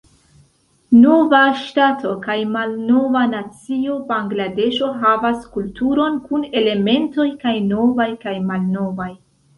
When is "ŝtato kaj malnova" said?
1.65-3.21